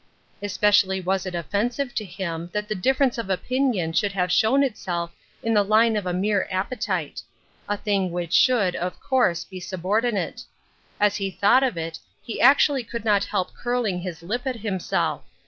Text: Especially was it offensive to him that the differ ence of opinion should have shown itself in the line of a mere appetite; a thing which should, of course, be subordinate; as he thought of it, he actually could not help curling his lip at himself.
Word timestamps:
Especially 0.41 0.99
was 0.99 1.27
it 1.27 1.35
offensive 1.35 1.93
to 1.93 2.03
him 2.03 2.49
that 2.53 2.67
the 2.67 2.73
differ 2.73 3.03
ence 3.03 3.19
of 3.19 3.29
opinion 3.29 3.93
should 3.93 4.13
have 4.13 4.31
shown 4.31 4.63
itself 4.63 5.11
in 5.43 5.53
the 5.53 5.61
line 5.61 5.95
of 5.95 6.07
a 6.07 6.11
mere 6.11 6.47
appetite; 6.49 7.21
a 7.69 7.77
thing 7.77 8.09
which 8.11 8.33
should, 8.33 8.75
of 8.75 8.99
course, 8.99 9.43
be 9.43 9.59
subordinate; 9.59 10.43
as 10.99 11.17
he 11.17 11.29
thought 11.29 11.61
of 11.61 11.77
it, 11.77 11.99
he 12.23 12.41
actually 12.41 12.83
could 12.83 13.05
not 13.05 13.25
help 13.25 13.53
curling 13.53 14.01
his 14.01 14.23
lip 14.23 14.47
at 14.47 14.55
himself. 14.61 15.21